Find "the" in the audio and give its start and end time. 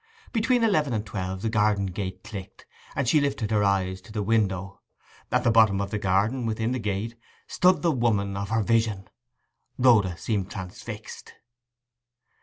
1.43-1.49, 4.11-4.23, 5.43-5.51, 5.91-5.99, 6.71-6.79, 7.83-7.91